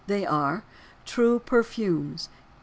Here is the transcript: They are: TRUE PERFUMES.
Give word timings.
They 0.07 0.25
are: 0.25 0.63
TRUE 1.05 1.37
PERFUMES. 1.41 2.29